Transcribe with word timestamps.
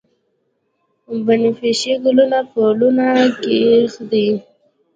بنفشیې 1.25 1.93
ګلونه 2.03 2.39
پلونه 2.51 3.07
کښیږدي 3.37 4.27